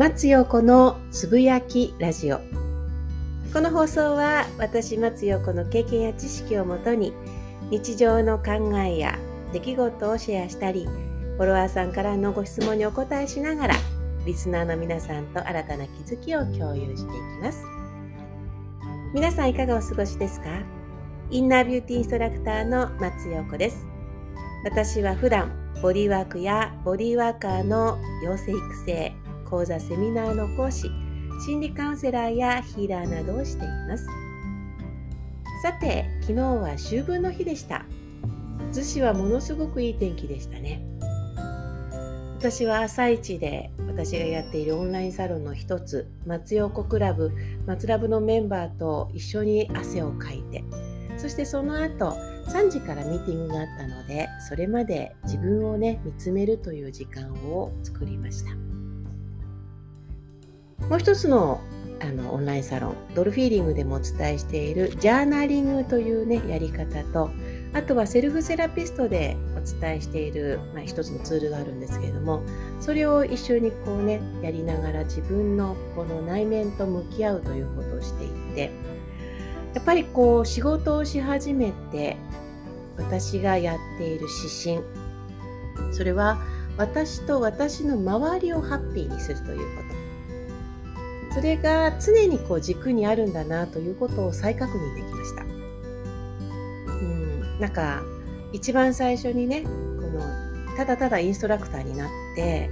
[0.00, 2.40] 松陽子のつぶやきラジオ。
[3.52, 7.12] この放送は私松陽子の経験や知識をもとに
[7.68, 9.18] 日常の考えや
[9.52, 13.74] 出来事をシェアしたりフォロワーさんからのご質問にお答えしながら
[14.24, 17.62] リスナーの皆さんと新たな気づきを共有していきます。
[19.12, 20.46] 皆さんいかがお過ごしですか？
[21.30, 23.86] インナービューティーインストラクターの松陽子です。
[24.64, 29.12] 私は普段ボディワークやボディワーカーの養成育成
[29.50, 30.90] 講座セミナーの講師
[31.44, 34.06] 心理カウンセラーやヒーラーなどをしています。
[35.62, 37.84] さて昨日は秋分の日でした。
[38.72, 40.82] 逗子はものすごくいい天気でしたね。
[42.38, 47.32] 私は朝一で私がやっているオンラインサロンの一つ松陽子クラブ
[47.66, 50.64] 松ラブのメンバーと一緒に汗をかいて
[51.18, 58.69] そしてその後3時からミーティングがあったのでそれまで自分をね見つめるという時間を作りました。
[60.88, 61.60] もう一つの
[62.02, 67.30] あのオンラインサロンドルフィーリングでもお伝えしているジャーナリングというねやり方と
[67.74, 72.42] あとはセルフセラピストでお伝えしている、まあ、一つのツールがあるんですけれども
[72.80, 78.70] それを一緒にこうねやりながら自分のこの内面と向き合うということをしていて
[79.74, 82.16] やっぱりこう仕事をし始めて
[82.96, 86.38] 私がやっている指針それは
[86.76, 89.89] 私と私の周りをハッピーにするということ。
[91.32, 95.42] それが常にこう軸にあるんだなということを再確認できました。
[95.42, 95.46] う
[97.04, 98.02] ん、なんか
[98.52, 100.20] 一番最初にねこの
[100.76, 102.68] ただただインストラクターになって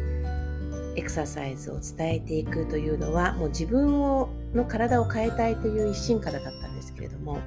[0.97, 7.39] エクササイズを伝えていくというのはもう自分をの体を変えたいという一心からだったんですけれども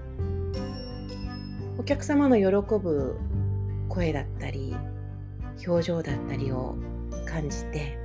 [1.77, 2.45] お客様の喜
[2.75, 3.17] ぶ
[3.89, 4.75] 声だったり
[5.67, 6.75] 表情だったりを
[7.25, 7.97] 感じて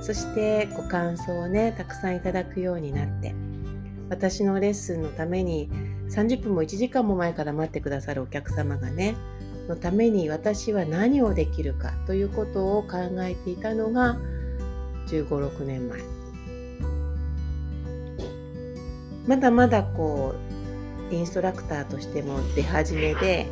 [0.00, 3.34] そしてご感想をねたくさんいただくようになって
[4.08, 5.70] 私のレッスンのために
[6.08, 9.14] 30分も1時間も前から待ってくださるお客様がね
[9.68, 14.18] のために私は何をできるかということを考えていたのが
[15.06, 16.00] 1 5 6年前。
[19.26, 20.34] まだまだこ
[21.10, 23.46] うインストラクターとしても出始めで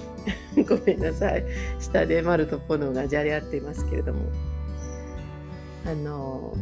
[0.68, 1.44] ごめんなさい。
[1.80, 4.20] 下で丸とポノがじゃれ合っていますけれども。
[5.86, 6.52] あの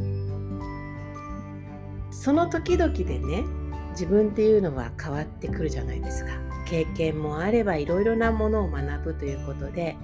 [2.11, 3.45] その時々でね
[3.91, 6.33] 自分っていうのは変わってくるじゃないですか。
[6.67, 9.97] 経験もあればいろいろなものを学ぶということで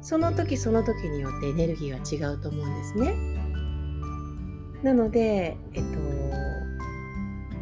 [0.00, 3.14] その時その時によってエネルギーは違うと思うんですね。
[4.82, 5.98] なのでえっと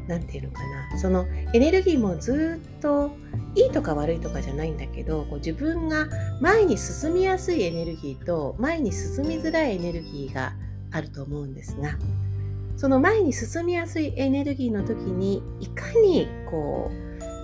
[0.08, 0.60] 何て言うのか
[0.92, 0.98] な。
[0.98, 3.12] そのエネルギーもずっと
[3.54, 6.06] いいとか悪いとかじゃないんだけどこう自分が
[6.40, 10.54] 前に進みやすいエネルギーと前に進みづらいエネルギーが
[10.92, 11.96] あると思うんですが
[12.76, 16.90] その前に進みやすいエネルギーの時にいかにこ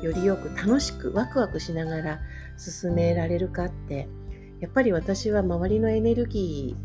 [0.02, 2.20] うよりよく楽しくワクワクしながら
[2.56, 4.08] 進められるかって
[4.60, 6.76] やっぱり私は周りのエネルギ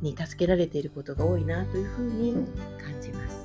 [0.00, 2.32] ーに助けられていることが多いなというふうに
[2.82, 3.40] 感じます。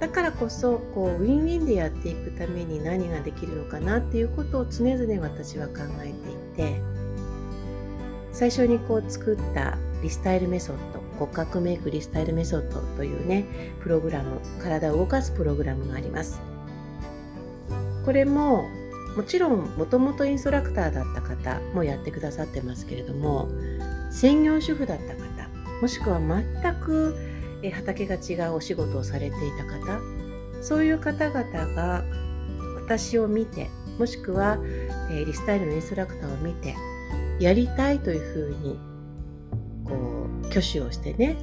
[0.00, 6.12] だからこそこうウィンウィンでやっていくために何ができるのかなっていうことを常々私は考え
[6.56, 6.82] ていて
[8.32, 13.44] 最初にこう作ったリスタイルメソッド骨格メイクリスタイルメソッドというね
[13.80, 16.40] プログラム体を動かすプログラムがあります。
[18.04, 18.68] これも
[19.16, 23.48] もちろんもともとインストラクターだった方もやってくださってますけれども
[24.10, 25.22] 専業主婦だった方
[25.80, 27.14] もしくは全く
[27.74, 30.00] 畑が違うお仕事をされていた方
[30.62, 31.42] そういう方々
[31.74, 32.04] が
[32.76, 34.58] 私を見てもしくは
[35.10, 36.74] リスタイルのインストラクターを見て
[37.38, 38.78] やりたいというふうに
[39.92, 41.36] こう挙手をしてね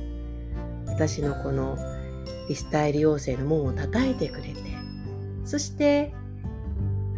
[0.88, 1.78] 私のこの
[2.48, 4.56] リスタイル養成の門を叩いてくれて
[5.46, 6.14] そして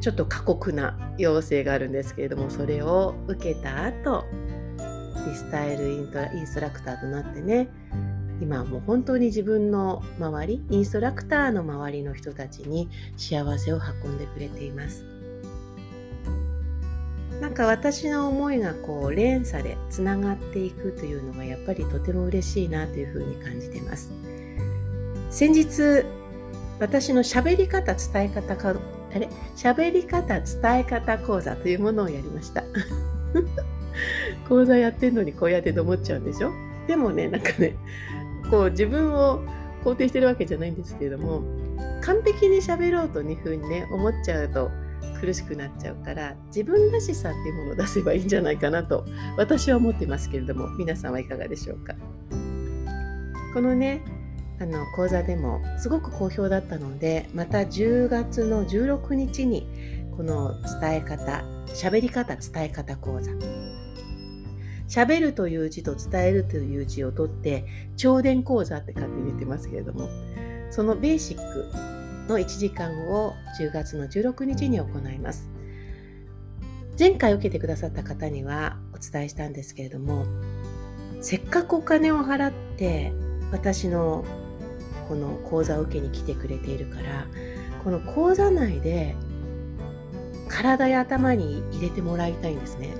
[0.01, 4.25] ちょっと過酷な要請があるんですけれどもそれを受けた後
[5.27, 7.69] リスタイルインストラクターとなってね
[8.41, 15.20] 今はもう本当に自分の周りインストラクターの周りの人たちに幸せを運んでくれています。
[17.41, 24.11] なんか私の思いがこう連鎖でつながっていくというのがやっぱりとても嬉しいなというふうに感じてます。
[25.31, 26.05] 先日
[26.79, 28.73] 私の喋り方伝え方かあ
[29.19, 29.27] れ？
[29.57, 32.63] 喋り方伝え方講座というものをやりました。
[34.47, 36.51] 講座やってんのにこうやってと思っちゃうんでしょ？
[36.87, 37.75] でもねなんかね
[38.51, 39.43] こう自分を
[39.83, 41.41] 肯定してるわけじゃないんですけれども
[42.01, 44.69] 完璧に喋ろうというふうにね思っちゃうと
[45.19, 49.05] 苦しくなっちゃうから自分らしさっていうものを出せばいいんじゃないかなと
[49.37, 51.95] 私は思ってますけれども皆さんはいかがでしょうか？
[53.53, 54.03] このね
[54.59, 59.67] あの講座でもすごく好評だったのでまた10月の16日に
[60.15, 63.31] この伝え方喋り方伝え方講座。
[64.87, 67.63] 喋るという字と伝えるという字を取って
[67.95, 70.09] 超伝講座って勝手に言ってますけれども
[70.69, 71.71] そのベーシック
[72.31, 75.49] の1時間を10月の16日に行います。
[76.97, 80.25] 前回受けてくださった方にはお伝えしたんですけれども
[81.19, 83.11] せっかくお金を払って
[83.51, 84.23] 私の
[85.07, 87.25] この講座を受けに来てくれているから
[87.83, 89.15] この講座内で
[90.47, 92.93] 体や頭に入れてもらいたいんですね。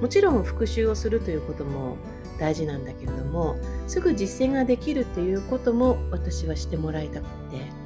[0.00, 1.96] もちろん復習をするということも
[2.38, 7.85] 大事なんだけれどもすぐ実践ができるっていうことも私はしてもらいたくて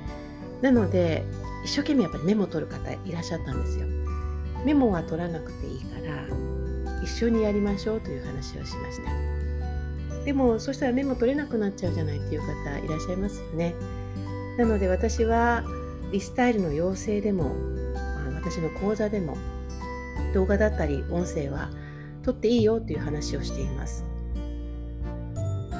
[0.62, 1.24] なので
[1.64, 3.86] 一生懸命やっぱりメモ取る方いらっしゃったんですよ。
[4.64, 6.26] メモは取らなくていいから
[7.02, 9.30] 一緒にやりましょうという話をしました。
[10.24, 13.74] でもそしたらメモ取れなくなっちゃうじゃないっていう方いらっしゃいますよね。
[14.58, 15.64] なので私は
[16.12, 17.54] リスタイルの養成でも
[18.34, 19.36] 私の講座でも
[20.34, 21.70] 動画だったり音声は
[22.22, 24.04] 撮っていいよっていう話をしています。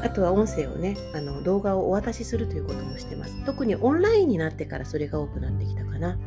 [0.03, 3.45] あとは音声をねあの動画をお渡しするということもしてます。
[3.45, 6.19] 特にオンラインになってからそれが多くなってきたかな。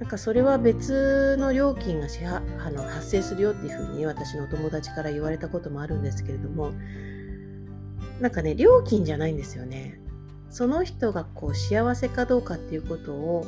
[0.00, 6.72] なんかそれは別の料金が支あの発生するよっていうふうに私のお友達から言われたこともあるんですけれども
[8.20, 10.00] なんかね料金じゃないんですよね。
[10.50, 13.46] その人がこう幸せかどうかっていうことを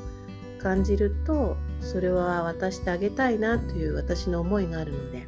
[0.59, 5.27] 感じるとそれは渡してあげたいなという私の思いがあるので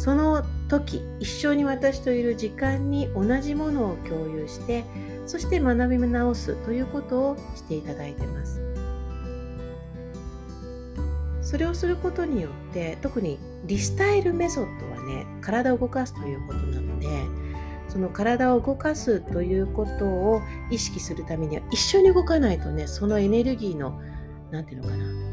[0.00, 4.82] その時一緒に私といる時間に同じものを共有して
[5.26, 8.62] そして学び直すということをしていただいてます。
[11.42, 17.06] それをすることによって特にリスタイルメソッドはね体を動かすということなので
[17.88, 24.00] その体を動かすということを意識するためには一緒に動かないとねそのエネルギーの
[24.50, 25.29] 何て言うのかな、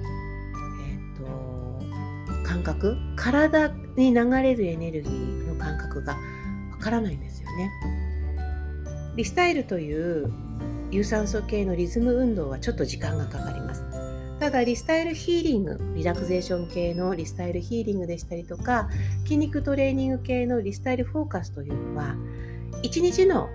[2.48, 6.18] 感覚体に流れるエネルギーの感覚が
[6.72, 7.72] わからないんですよね。
[9.18, 10.32] リスタイルという
[10.90, 13.84] 有酸素系のリズム運動はちょっと時間がかかります。
[14.40, 18.88] ただリスタイルヒーリングリラクゼーション系のリスタイルヒーリングでしたりとか
[19.24, 22.16] 筋肉トレーニング系のリスタイルフォーカスというのは
[22.84, 23.50] 1日の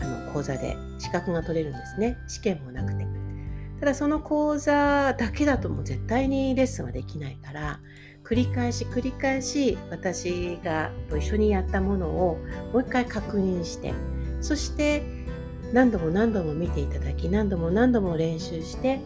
[0.00, 2.99] あの講座で資格が取れるんですね試験もなくて
[3.80, 7.80] ただその講座だけだともう絶対にレッスンはできないから
[8.24, 12.36] 繰り返し繰り返し私がと一緒にやったものを
[12.72, 13.94] もう一回確認して
[14.42, 15.02] そして
[15.72, 19.00] 何度も何度も見ていただき何度も何度も練習して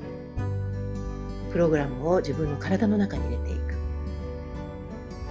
[1.52, 3.74] プログラムを自分の体の中に入れていく。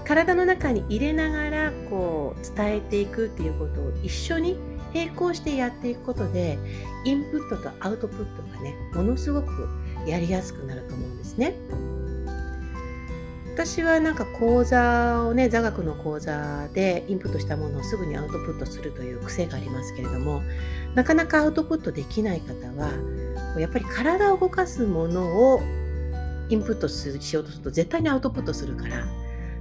[0.05, 4.57] 体の中に入れながらこう伝えていくっていうことを一緒に
[4.93, 6.57] 並行してやっていくことで
[7.05, 9.67] インプットとアウトプットがねものすごく
[10.05, 11.55] やりやすくなると思うんですね。
[13.53, 20.41] 私はなんか講座をね座学の講座でインプットしたものをすぐにアウトプットするという癖がありますけれども
[20.95, 22.89] なかなかアウトプットできない方は
[23.59, 25.61] やっぱり体を動かすものを
[26.49, 29.05] インプットしようとすると絶対にアウトプットするから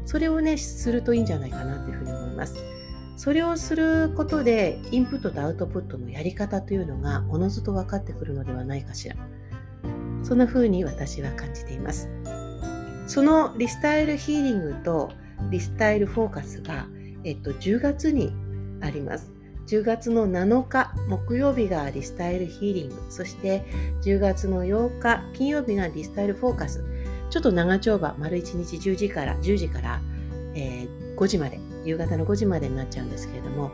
[0.06, 2.81] それをねするといいんじゃないかなというふうに思います。
[3.16, 9.16] それをすることでインプットとアウトプットのやり方というのがおのずと分かってくるのではないかしら。
[10.22, 12.08] そんな風に私は感じています。
[13.06, 15.10] そのリスタイルヒーリングと
[15.50, 16.86] リスタイルフォーカスが、
[17.24, 18.32] えっと、10月に
[18.80, 19.32] あります。
[19.66, 23.64] 10月の7日木曜日がリスタイルヒーリングそして
[24.02, 26.84] 10月の8日金曜日がリスタイルフォーカス
[27.30, 30.00] ちょっと長丁場丸1日10時から10時から、
[30.54, 33.70] えー、5時まで夕方の5時までになっちゃうんですけれども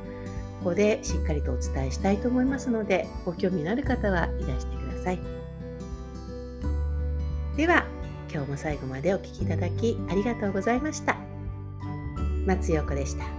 [0.60, 5.18] ここでしっかりとお伝えしたいと思いますのでご興味のある方はいらしてください。
[7.56, 7.86] では
[8.32, 11.16] 今日も最後までお聴きいただきありがとうございました。
[12.46, 13.37] 松陽子でした。